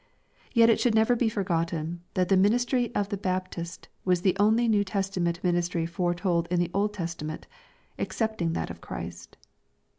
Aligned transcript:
Yet 0.51 0.71
it 0.71 0.79
should 0.79 0.95
never 0.95 1.15
be 1.15 1.29
forgotten, 1.29 2.01
that 2.15 2.27
the 2.29 2.35
ministry 2.35 2.91
of 2.95 3.09
the 3.09 3.17
Baptist 3.17 3.87
was 4.03 4.21
the 4.21 4.35
only 4.39 4.67
New 4.67 4.83
Testament 4.83 5.39
ministry 5.43 5.85
foretold 5.85 6.47
in 6.49 6.59
the 6.59 6.71
Old 6.73 6.95
Tes 6.95 7.13
tament, 7.13 7.43
excepting 7.99 8.53
that 8.53 8.71
of 8.71 8.81
Christ. 8.81 9.37